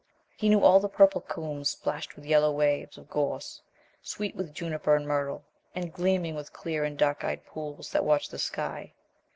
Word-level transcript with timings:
He 0.35 0.49
knew 0.49 0.63
all 0.63 0.79
the 0.79 0.89
purple 0.89 1.21
coombs 1.21 1.69
splashed 1.69 2.15
with 2.15 2.25
yellow 2.25 2.51
waves 2.51 2.97
of 2.97 3.07
gorse; 3.07 3.61
sweet 4.01 4.35
with 4.35 4.51
juniper 4.51 4.95
and 4.95 5.07
myrtle, 5.07 5.43
and 5.75 5.93
gleaming 5.93 6.33
with 6.33 6.53
clear 6.53 6.83
and 6.83 6.97
dark 6.97 7.23
eyed 7.23 7.45
pools 7.45 7.91
that 7.91 8.03
watched 8.03 8.31
the 8.31 8.39
sky. 8.39 8.93